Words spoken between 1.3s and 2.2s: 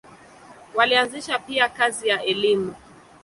pia kazi